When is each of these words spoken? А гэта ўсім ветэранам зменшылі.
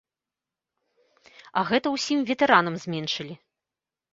А 1.61 1.65
гэта 1.73 1.87
ўсім 1.99 2.19
ветэранам 2.31 2.75
зменшылі. 2.87 3.35